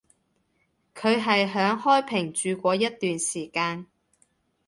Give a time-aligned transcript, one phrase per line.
[0.93, 3.85] 但係響開平住過一段時間